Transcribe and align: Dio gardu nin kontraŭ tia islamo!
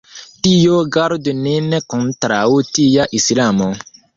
Dio 0.45 0.77
gardu 0.95 1.35
nin 1.43 1.75
kontraŭ 1.95 2.43
tia 2.71 3.07
islamo! 3.21 3.71